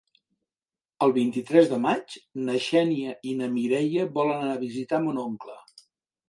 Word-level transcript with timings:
El 1.07 1.11
vint-i-tres 1.17 1.69
de 1.73 1.77
maig 1.83 2.15
na 2.47 2.55
Xènia 2.69 3.13
i 3.33 3.37
na 3.43 3.51
Mireia 3.59 4.07
volen 4.17 4.41
anar 4.47 4.57
a 4.57 4.63
visitar 4.65 5.03
mon 5.07 5.23
oncle. 5.27 5.61